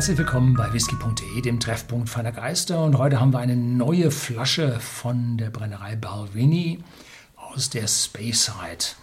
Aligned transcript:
Herzlich 0.00 0.16
willkommen 0.16 0.54
bei 0.54 0.72
whisky.de, 0.72 1.42
dem 1.42 1.60
Treffpunkt 1.60 2.08
feiner 2.08 2.32
Geister. 2.32 2.82
Und 2.84 2.96
heute 2.96 3.20
haben 3.20 3.34
wir 3.34 3.38
eine 3.38 3.54
neue 3.54 4.10
Flasche 4.10 4.80
von 4.80 5.36
der 5.36 5.50
Brennerei 5.50 5.94
Balvini 5.94 6.78
aus 7.36 7.68
der 7.68 7.86
Speyside, 7.86 8.96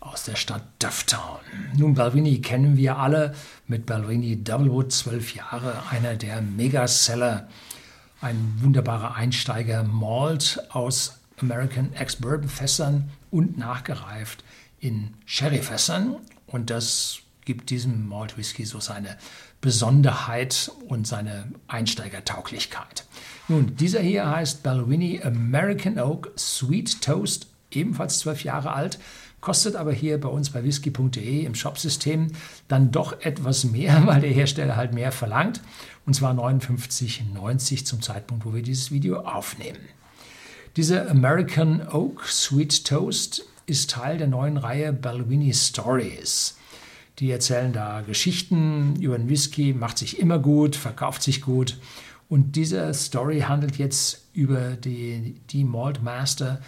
aus 0.00 0.24
der 0.24 0.34
Stadt 0.34 0.64
Dufftown. 0.80 1.38
Nun, 1.76 1.94
Balvini 1.94 2.40
kennen 2.40 2.76
wir 2.76 2.98
alle 2.98 3.32
mit 3.68 3.86
Balvini 3.86 4.42
Doublewood, 4.42 4.90
zwölf 4.90 5.36
Jahre, 5.36 5.84
einer 5.88 6.16
der 6.16 6.42
Megaseller, 6.42 7.46
ein 8.20 8.58
wunderbarer 8.60 9.14
Einsteiger 9.14 9.84
Malt 9.84 10.60
aus 10.70 11.20
American 11.40 11.92
Ex-Bourbon 11.92 12.48
Fässern 12.48 13.08
und 13.30 13.56
nachgereift 13.56 14.42
in 14.80 15.14
Sherry-Fässern. 15.26 16.16
Und 16.48 16.70
das 16.70 17.20
gibt 17.50 17.70
diesem 17.70 18.06
Malt 18.06 18.38
Whisky 18.38 18.64
so 18.64 18.78
seine 18.78 19.18
Besonderheit 19.60 20.70
und 20.86 21.04
seine 21.04 21.48
Einsteigertauglichkeit. 21.66 23.04
Nun, 23.48 23.74
dieser 23.74 23.98
hier 23.98 24.30
heißt 24.30 24.62
Balvenie 24.62 25.20
American 25.20 25.98
Oak 25.98 26.30
Sweet 26.38 27.02
Toast, 27.02 27.48
ebenfalls 27.72 28.20
zwölf 28.20 28.44
Jahre 28.44 28.72
alt, 28.72 29.00
kostet 29.40 29.74
aber 29.74 29.90
hier 29.92 30.20
bei 30.20 30.28
uns 30.28 30.50
bei 30.50 30.62
whisky.de 30.62 31.44
im 31.44 31.56
Shopsystem 31.56 32.28
dann 32.68 32.92
doch 32.92 33.20
etwas 33.20 33.64
mehr, 33.64 34.00
weil 34.06 34.20
der 34.20 34.30
Hersteller 34.30 34.76
halt 34.76 34.94
mehr 34.94 35.10
verlangt, 35.10 35.60
und 36.06 36.14
zwar 36.14 36.32
59,90 36.32 37.84
zum 37.84 38.00
Zeitpunkt, 38.00 38.44
wo 38.44 38.54
wir 38.54 38.62
dieses 38.62 38.92
Video 38.92 39.22
aufnehmen. 39.22 39.80
Dieser 40.76 41.10
American 41.10 41.84
Oak 41.88 42.28
Sweet 42.28 42.84
Toast 42.84 43.44
ist 43.66 43.90
Teil 43.90 44.18
der 44.18 44.28
neuen 44.28 44.56
Reihe 44.56 44.92
Balvenie 44.92 45.52
Stories. 45.52 46.54
Die 47.20 47.30
erzählen 47.30 47.72
da 47.74 48.00
Geschichten 48.00 48.96
über 48.96 49.18
den 49.18 49.28
Whisky, 49.28 49.74
macht 49.74 49.98
sich 49.98 50.18
immer 50.18 50.38
gut, 50.38 50.74
verkauft 50.74 51.22
sich 51.22 51.42
gut. 51.42 51.76
Und 52.30 52.56
diese 52.56 52.94
Story 52.94 53.40
handelt 53.40 53.76
jetzt 53.76 54.28
über 54.32 54.70
die, 54.70 55.34
die 55.50 55.64
Malt 55.64 56.02
Master 56.02 56.62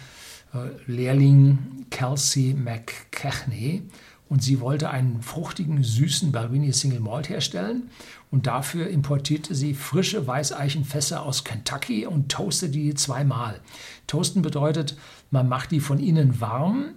äh, 0.53 0.91
Lehrling 0.91 1.87
Kelsey 1.89 2.53
McKechnie. 2.53 3.81
Und 4.29 4.43
sie 4.43 4.59
wollte 4.59 4.91
einen 4.91 5.23
fruchtigen, 5.23 5.81
süßen 5.83 6.31
Balvenie 6.31 6.71
Single 6.71 6.99
Malt 6.99 7.29
herstellen. 7.29 7.89
Und 8.29 8.45
dafür 8.45 8.87
importierte 8.87 9.55
sie 9.55 9.73
frische 9.73 10.27
Weißeichenfässer 10.27 11.23
aus 11.23 11.43
Kentucky 11.43 12.05
und 12.05 12.31
toastete 12.31 12.73
die 12.73 12.93
zweimal. 12.93 13.59
Toasten 14.05 14.43
bedeutet, 14.43 14.97
man 15.31 15.49
macht 15.49 15.71
die 15.71 15.79
von 15.79 15.97
innen 15.97 16.39
warm 16.39 16.93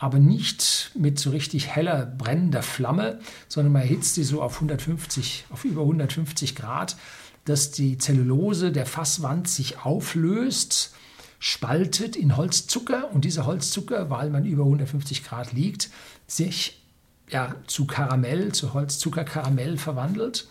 aber 0.00 0.18
nicht 0.18 0.92
mit 0.94 1.18
so 1.18 1.28
richtig 1.28 1.68
heller 1.68 2.06
brennender 2.06 2.62
Flamme, 2.62 3.20
sondern 3.48 3.74
man 3.74 3.82
erhitzt 3.82 4.14
sie 4.14 4.24
so 4.24 4.42
auf 4.42 4.54
150, 4.54 5.44
auf 5.50 5.66
über 5.66 5.82
150 5.82 6.56
Grad, 6.56 6.96
dass 7.44 7.70
die 7.70 7.98
Zellulose 7.98 8.72
der 8.72 8.86
Fasswand 8.86 9.46
sich 9.46 9.84
auflöst, 9.84 10.94
spaltet 11.38 12.16
in 12.16 12.38
Holzzucker 12.38 13.12
und 13.12 13.26
dieser 13.26 13.44
Holzzucker, 13.44 14.08
weil 14.08 14.30
man 14.30 14.46
über 14.46 14.64
150 14.64 15.22
Grad 15.22 15.52
liegt, 15.52 15.90
sich 16.26 16.82
ja, 17.28 17.54
zu 17.66 17.86
Karamell, 17.86 18.52
zu 18.52 18.72
Holzzuckerkaramell 18.72 19.76
verwandelt. 19.76 20.48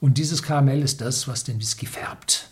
Und 0.00 0.18
dieses 0.18 0.44
Karamell 0.44 0.82
ist 0.82 1.00
das, 1.00 1.26
was 1.26 1.42
den 1.42 1.58
Whisky 1.58 1.86
färbt. 1.86 2.48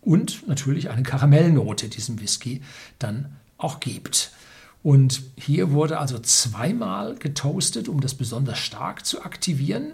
Und 0.00 0.48
natürlich 0.48 0.90
eine 0.90 1.04
Karamellnote 1.04 1.88
diesem 1.88 2.20
Whisky 2.20 2.62
dann 2.98 3.36
auch 3.58 3.78
gibt. 3.78 4.32
Und 4.82 5.22
hier 5.36 5.72
wurde 5.72 5.98
also 5.98 6.18
zweimal 6.18 7.16
getoastet, 7.16 7.88
um 7.88 8.00
das 8.00 8.14
besonders 8.14 8.58
stark 8.58 9.04
zu 9.04 9.22
aktivieren. 9.22 9.92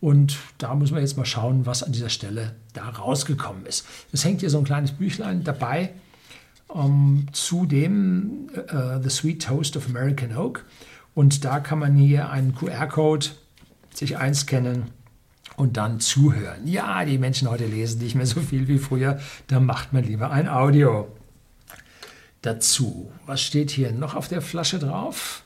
Und 0.00 0.38
da 0.58 0.74
müssen 0.74 0.94
wir 0.94 1.02
jetzt 1.02 1.16
mal 1.16 1.26
schauen, 1.26 1.66
was 1.66 1.82
an 1.82 1.92
dieser 1.92 2.08
Stelle 2.08 2.54
da 2.72 2.88
rausgekommen 2.88 3.66
ist. 3.66 3.84
Es 4.12 4.24
hängt 4.24 4.40
hier 4.40 4.50
so 4.50 4.58
ein 4.58 4.64
kleines 4.64 4.92
Büchlein 4.92 5.44
dabei 5.44 5.92
ähm, 6.74 7.26
zu 7.32 7.66
dem 7.66 8.48
uh, 8.72 9.02
The 9.02 9.10
Sweet 9.10 9.42
Toast 9.42 9.76
of 9.76 9.88
American 9.88 10.36
Oak. 10.36 10.64
Und 11.14 11.44
da 11.44 11.60
kann 11.60 11.80
man 11.80 11.96
hier 11.96 12.30
einen 12.30 12.54
QR-Code 12.54 13.26
sich 13.92 14.16
einscannen 14.16 14.84
und 15.56 15.76
dann 15.76 16.00
zuhören. 16.00 16.66
Ja, 16.66 17.04
die 17.04 17.18
Menschen 17.18 17.50
heute 17.50 17.66
lesen 17.66 18.00
nicht 18.00 18.14
mehr 18.14 18.26
so 18.26 18.40
viel 18.40 18.68
wie 18.68 18.78
früher, 18.78 19.18
da 19.48 19.60
macht 19.60 19.92
man 19.92 20.04
lieber 20.04 20.30
ein 20.30 20.48
Audio 20.48 21.08
dazu. 22.42 23.12
Was 23.26 23.42
steht 23.42 23.70
hier 23.70 23.92
noch 23.92 24.14
auf 24.14 24.28
der 24.28 24.42
Flasche 24.42 24.78
drauf? 24.78 25.42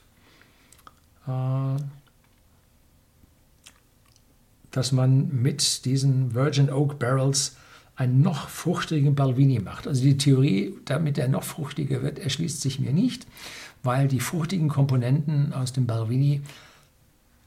Äh, 1.27 1.77
dass 4.71 4.93
man 4.93 5.29
mit 5.43 5.85
diesen 5.85 6.35
Virgin 6.35 6.71
Oak 6.71 6.99
Barrels 6.99 7.57
einen 7.97 8.23
noch 8.23 8.49
fruchtigen 8.49 9.15
Balvini 9.15 9.61
macht. 9.61 9.87
Also 9.87 10.03
die 10.03 10.19
Theorie, 10.19 10.75
damit 10.85 11.17
er 11.17 11.29
noch 11.29 11.45
fruchtiger 11.45 12.03
wird, 12.03 12.19
erschließt 12.19 12.61
sich 12.61 12.81
mir 12.81 12.93
nicht, 12.93 13.27
weil 13.85 14.09
die 14.09 14.19
fruchtigen 14.19 14.69
Komponenten 14.69 15.53
aus 15.53 15.73
dem 15.73 15.87
Balvini 15.87 16.43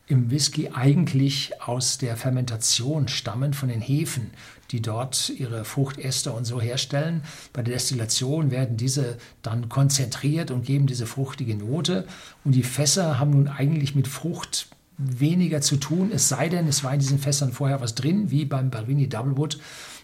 im 0.08 0.32
Whisky 0.32 0.70
eigentlich 0.74 1.62
aus 1.62 1.98
der 1.98 2.16
Fermentation 2.16 3.10
stammen 3.10 3.54
von 3.54 3.68
den 3.68 3.82
Hefen, 3.82 4.32
die 4.72 4.82
dort 4.82 5.30
ihre 5.30 5.66
Fruchtäster 5.66 6.34
und 6.34 6.46
so 6.46 6.62
herstellen. 6.62 7.22
Bei 7.52 7.62
der 7.62 7.74
Destillation 7.74 8.50
werden 8.50 8.78
diese 8.78 9.18
dann 9.42 9.68
konzentriert 9.68 10.50
und 10.50 10.66
geben 10.66 10.88
diese 10.88 11.06
fruchtige 11.06 11.56
Note. 11.56 12.06
Und 12.46 12.54
die 12.54 12.64
Fässer 12.64 13.20
haben 13.20 13.32
nun 13.32 13.48
eigentlich 13.50 13.96
mit 13.96 14.08
Frucht 14.08 14.70
weniger 14.98 15.62
zu 15.62 15.78
tun, 15.78 16.10
es 16.12 16.28
sei 16.28 16.50
denn, 16.50 16.68
es 16.68 16.84
war 16.84 16.94
in 16.94 17.00
diesen 17.00 17.20
Fässern 17.20 17.52
vorher 17.52 17.82
was 17.82 17.94
drin, 17.94 18.32
wie 18.32 18.46
beim 18.46 18.72
Balvini 18.72 19.08
Doublewood. 19.08 19.60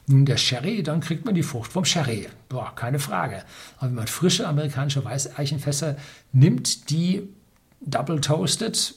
Nun 0.05 0.25
der 0.25 0.37
Sherry, 0.37 0.83
dann 0.83 0.99
kriegt 0.99 1.25
man 1.25 1.33
die 1.33 1.43
Frucht 1.43 1.71
vom 1.71 1.85
Sherry. 1.85 2.27
Boah, 2.49 2.75
keine 2.75 2.99
Frage. 2.99 3.43
Aber 3.77 3.87
wenn 3.87 3.95
man 3.95 4.07
frische 4.07 4.47
amerikanische 4.47 5.03
Weißeichenfässer 5.03 5.95
nimmt, 6.33 6.89
die 6.89 7.23
double 7.79 8.19
toasted, 8.19 8.95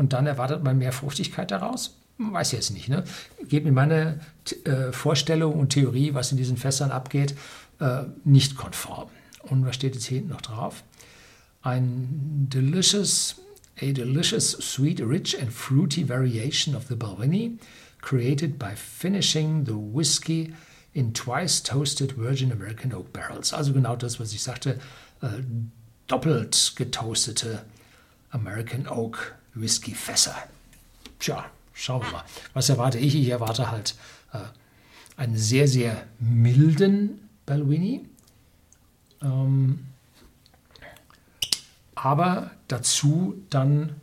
und 0.00 0.14
dann 0.14 0.26
erwartet 0.26 0.64
man 0.64 0.78
mehr 0.78 0.92
Fruchtigkeit 0.92 1.50
daraus? 1.50 1.98
Weiß 2.16 2.48
ich 2.48 2.52
jetzt 2.54 2.70
nicht. 2.70 2.88
Ne? 2.88 3.04
Geht 3.46 3.66
mir 3.66 3.72
meine 3.72 4.20
äh, 4.64 4.92
Vorstellung 4.92 5.52
und 5.60 5.74
Theorie, 5.74 6.14
was 6.14 6.32
in 6.32 6.38
diesen 6.38 6.56
Fässern 6.56 6.90
abgeht, 6.90 7.34
äh, 7.80 8.04
nicht 8.24 8.56
konform. 8.56 9.10
Und 9.42 9.66
was 9.66 9.74
steht 9.74 9.94
jetzt 9.94 10.06
hier 10.06 10.16
hinten 10.16 10.32
noch 10.32 10.40
drauf? 10.40 10.84
Ein 11.60 12.46
delicious, 12.48 13.42
a 13.78 13.92
delicious, 13.92 14.52
sweet, 14.52 15.02
rich 15.02 15.38
and 15.38 15.52
fruity 15.52 16.08
variation 16.08 16.74
of 16.74 16.86
the 16.88 16.96
Balvenie, 16.96 17.58
created 18.00 18.58
by 18.58 18.74
finishing 18.74 19.66
the 19.66 19.76
whiskey 19.76 20.54
in 20.94 21.12
twice 21.12 21.62
toasted 21.62 22.12
Virgin 22.16 22.52
American 22.52 22.94
Oak 22.94 23.12
Barrels. 23.12 23.52
Also 23.52 23.74
genau 23.74 23.96
das, 23.96 24.18
was 24.18 24.32
ich 24.32 24.42
sagte, 24.42 24.80
äh, 25.20 25.42
doppelt 26.06 26.72
getoastete 26.76 27.66
American 28.30 28.88
Oak 28.88 29.34
Whiskyfässer. 29.54 30.36
Tja, 31.18 31.44
schauen 31.72 32.02
wir 32.02 32.10
mal. 32.12 32.24
Was 32.52 32.68
erwarte 32.68 32.98
ich? 32.98 33.14
Ich 33.14 33.28
erwarte 33.28 33.70
halt 33.70 33.94
äh, 34.32 34.38
einen 35.16 35.36
sehr, 35.36 35.68
sehr 35.68 36.06
milden 36.18 37.28
Balvini. 37.46 38.08
Ähm, 39.22 39.86
aber 41.94 42.52
dazu 42.68 43.42
dann 43.50 44.00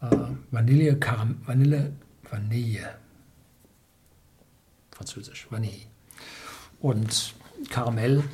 äh, 0.00 0.16
Vanille, 0.50 0.98
Karam 0.98 1.40
Vanille, 1.46 1.92
Vanille, 2.28 2.98
französisch, 4.90 5.46
Vanille. 5.50 5.86
Und 6.80 7.34
Karamell 7.68 8.24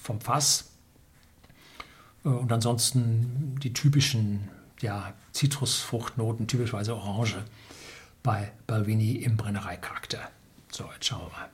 vom 0.00 0.20
Fass. 0.20 0.70
Äh, 2.24 2.28
und 2.28 2.52
ansonsten 2.52 3.56
die 3.62 3.72
typischen 3.72 4.48
ja, 4.80 5.14
Zitrusfruchtnoten, 5.32 6.46
typischerweise 6.46 6.94
Orange, 6.94 7.44
bei 8.22 8.52
Balvini 8.66 9.12
im 9.16 9.36
Brennereicharakter. 9.36 10.30
So, 10.70 10.84
jetzt 10.92 11.06
schauen 11.06 11.22
wir 11.22 11.38
mal. 11.38 11.48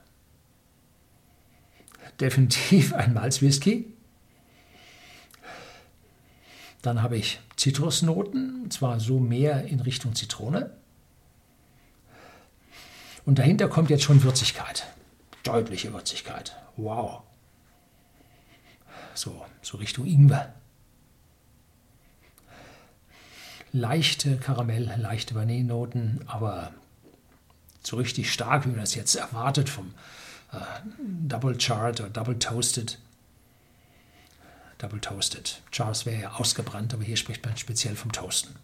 Definitiv 2.19 2.93
ein 2.93 3.13
Malzwhisky. 3.13 3.93
Dann 6.81 7.01
habe 7.01 7.15
ich 7.15 7.39
Zitrusnoten, 7.55 8.63
und 8.63 8.73
zwar 8.73 8.99
so 8.99 9.19
mehr 9.19 9.65
in 9.65 9.79
Richtung 9.79 10.15
Zitrone. 10.15 10.75
Und 13.25 13.39
dahinter 13.39 13.69
kommt 13.69 13.89
jetzt 13.89 14.03
schon 14.03 14.21
Würzigkeit. 14.23 14.85
Deutliche 15.43 15.93
Würzigkeit. 15.93 16.57
Wow. 16.75 17.21
So, 19.13 19.45
so 19.61 19.77
Richtung 19.77 20.05
Ingwer 20.05 20.53
leichte 23.73 24.37
Karamell, 24.37 24.89
leichte 24.97 25.35
Vanillenoten, 25.35 26.21
aber 26.27 26.71
so 27.83 27.97
richtig 27.97 28.31
stark, 28.31 28.65
wie 28.65 28.69
man 28.69 28.79
das 28.79 28.95
jetzt 28.95 29.15
erwartet 29.15 29.67
vom 29.67 29.93
äh, 30.53 30.57
Double 31.27 31.57
Chart 31.57 31.99
oder 31.99 32.09
Double 32.09 32.39
Toasted. 32.39 32.99
Double 34.77 34.99
Toasted. 34.99 35.61
Charts 35.71 36.05
wäre 36.05 36.21
ja 36.21 36.31
ausgebrannt, 36.33 36.93
aber 36.93 37.03
hier 37.03 37.17
spricht 37.17 37.45
man 37.45 37.57
speziell 37.57 37.95
vom 37.95 38.11
Toasten. 38.11 38.55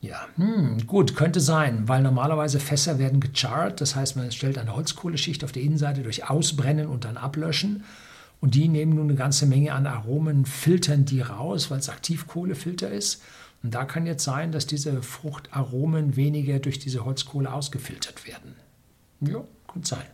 Ja, 0.00 0.26
hm, 0.36 0.86
gut, 0.86 1.16
könnte 1.16 1.40
sein, 1.40 1.88
weil 1.88 2.02
normalerweise 2.02 2.60
Fässer 2.60 2.98
werden 2.98 3.20
gecharred, 3.20 3.80
das 3.80 3.96
heißt, 3.96 4.16
man 4.16 4.30
stellt 4.32 4.58
eine 4.58 4.76
Holzkohleschicht 4.76 5.42
auf 5.44 5.52
der 5.52 5.62
Innenseite 5.62 6.02
durch 6.02 6.28
Ausbrennen 6.28 6.86
und 6.86 7.04
dann 7.04 7.16
Ablöschen. 7.16 7.84
Und 8.44 8.54
die 8.54 8.68
nehmen 8.68 8.94
nun 8.94 9.08
eine 9.08 9.14
ganze 9.14 9.46
Menge 9.46 9.72
an 9.72 9.86
Aromen, 9.86 10.44
filtern 10.44 11.06
die 11.06 11.22
raus, 11.22 11.70
weil 11.70 11.78
es 11.78 11.88
Aktivkohlefilter 11.88 12.90
ist. 12.90 13.22
Und 13.62 13.74
da 13.74 13.86
kann 13.86 14.04
jetzt 14.04 14.22
sein, 14.22 14.52
dass 14.52 14.66
diese 14.66 15.02
Fruchtaromen 15.02 16.14
weniger 16.14 16.58
durch 16.58 16.78
diese 16.78 17.06
Holzkohle 17.06 17.50
ausgefiltert 17.50 18.26
werden. 18.26 18.54
Ja, 19.20 19.42
könnte 19.66 19.88
sein. 19.88 20.04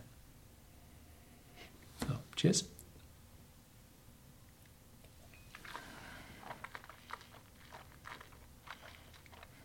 So, 2.07 2.15
cheers. 2.37 2.69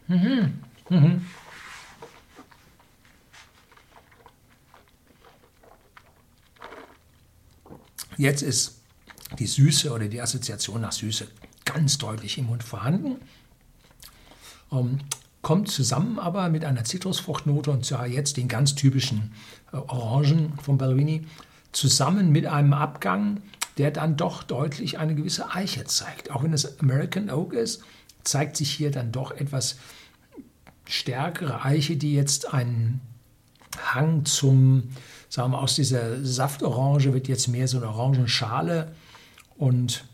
Mhm. 0.09 0.59
Mhm. 0.91 1.25
Jetzt 8.17 8.43
ist 8.43 8.81
die 9.39 9.47
Süße 9.47 9.93
oder 9.93 10.09
die 10.09 10.21
Assoziation 10.21 10.81
nach 10.81 10.93
Süße 10.93 11.27
ganz 11.65 11.99
deutlich 11.99 12.39
im 12.39 12.47
Mund 12.47 12.63
vorhanden. 12.63 13.17
Ähm, 14.73 15.01
kommt 15.43 15.71
zusammen 15.71 16.19
aber 16.19 16.49
mit 16.49 16.65
einer 16.65 16.85
Zitrusfruchtnote 16.85 17.71
und 17.71 17.85
zwar 17.85 18.07
jetzt 18.07 18.37
den 18.37 18.49
ganz 18.49 18.75
typischen 18.75 19.33
äh, 19.73 19.77
Orangen 19.77 20.59
von 20.63 20.79
Balvini 20.79 21.27
zusammen 21.73 22.33
mit 22.33 22.47
einem 22.47 22.73
Abgang, 22.73 23.43
der 23.79 23.91
dann 23.91 24.17
doch 24.17 24.43
deutlich 24.43 24.99
eine 24.99 25.15
gewisse 25.15 25.51
Eiche 25.51 25.85
zeigt. 25.85 26.31
Auch 26.31 26.43
wenn 26.43 26.53
es 26.53 26.81
American 26.81 27.31
Oak 27.31 27.53
ist, 27.53 27.83
zeigt 28.25 28.57
sich 28.57 28.71
hier 28.71 28.91
dann 28.91 29.13
doch 29.13 29.31
etwas 29.31 29.77
stärkere 30.87 31.65
Eiche, 31.65 31.97
die 31.97 32.15
jetzt 32.15 32.53
einen 32.53 33.01
Hang 33.79 34.25
zum, 34.25 34.91
sagen 35.29 35.53
wir, 35.53 35.61
aus 35.61 35.75
dieser 35.75 36.25
Saftorange 36.25 37.13
wird 37.13 37.29
jetzt 37.29 37.49
mehr 37.49 37.69
so 37.69 37.79
eine 37.79 37.89
Orangenschale 37.89 38.95
und 39.57 40.05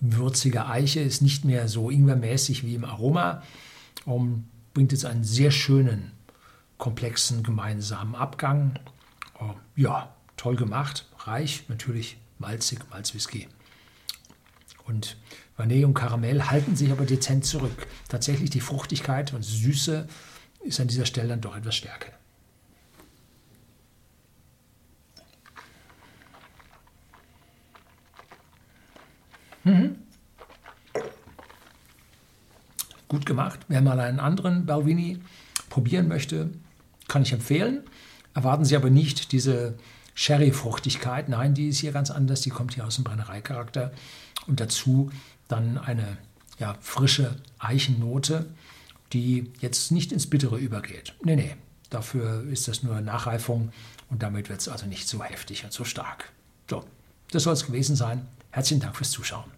würzige 0.00 0.66
Eiche 0.66 1.00
ist 1.00 1.20
nicht 1.22 1.44
mehr 1.44 1.68
so 1.68 1.90
ingwermäßig 1.90 2.64
wie 2.64 2.74
im 2.74 2.84
Aroma 2.84 3.42
und 4.04 4.48
bringt 4.72 4.92
jetzt 4.92 5.04
einen 5.04 5.24
sehr 5.24 5.50
schönen, 5.50 6.12
komplexen 6.78 7.42
gemeinsamen 7.42 8.14
Abgang. 8.14 8.78
Oh, 9.38 9.54
ja, 9.76 10.14
toll 10.36 10.56
gemacht, 10.56 11.06
reich, 11.18 11.64
natürlich 11.68 12.16
malzig, 12.38 12.80
Malzwhisky. 12.90 13.48
Und 14.86 15.18
Vanille 15.56 15.86
und 15.86 15.94
Karamell 15.94 16.44
halten 16.44 16.74
sich 16.74 16.90
aber 16.90 17.04
dezent 17.04 17.44
zurück. 17.44 17.86
Tatsächlich 18.08 18.50
die 18.50 18.60
Fruchtigkeit 18.60 19.34
und 19.34 19.42
Süße 19.42 20.08
ist 20.62 20.80
an 20.80 20.88
dieser 20.88 21.06
Stelle 21.06 21.28
dann 21.28 21.40
doch 21.40 21.56
etwas 21.56 21.76
stärker. 21.76 22.12
Mhm. 29.64 29.96
Gut 33.08 33.26
gemacht. 33.26 33.60
Wer 33.68 33.82
mal 33.82 33.98
einen 34.00 34.20
anderen 34.20 34.66
Balvini 34.66 35.20
probieren 35.68 36.08
möchte, 36.08 36.50
kann 37.08 37.22
ich 37.22 37.32
empfehlen. 37.32 37.82
Erwarten 38.34 38.64
Sie 38.64 38.76
aber 38.76 38.90
nicht 38.90 39.32
diese 39.32 39.76
Sherry-Fruchtigkeit. 40.14 41.28
Nein, 41.28 41.54
die 41.54 41.68
ist 41.68 41.78
hier 41.78 41.92
ganz 41.92 42.10
anders. 42.10 42.40
Die 42.42 42.50
kommt 42.50 42.74
hier 42.74 42.86
aus 42.86 42.96
dem 42.96 43.04
Brennereicharakter. 43.04 43.92
Und 44.46 44.60
dazu 44.60 45.10
dann 45.48 45.78
eine 45.78 46.18
ja, 46.58 46.76
frische 46.80 47.36
Eichennote, 47.58 48.46
die 49.12 49.50
jetzt 49.60 49.90
nicht 49.92 50.12
ins 50.12 50.28
Bittere 50.28 50.58
übergeht. 50.58 51.14
Nee, 51.22 51.36
nee, 51.36 51.56
dafür 51.90 52.44
ist 52.50 52.68
das 52.68 52.82
nur 52.82 53.00
Nachreifung 53.00 53.72
und 54.08 54.22
damit 54.22 54.48
wird 54.48 54.60
es 54.60 54.68
also 54.68 54.86
nicht 54.86 55.08
so 55.08 55.22
heftig 55.22 55.64
und 55.64 55.72
so 55.72 55.84
stark. 55.84 56.32
So, 56.68 56.84
das 57.30 57.44
soll 57.44 57.54
es 57.54 57.66
gewesen 57.66 57.96
sein. 57.96 58.26
Herzlichen 58.50 58.80
Dank 58.80 58.96
fürs 58.96 59.10
Zuschauen. 59.10 59.50